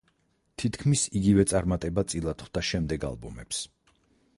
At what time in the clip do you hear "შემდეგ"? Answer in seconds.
2.71-3.07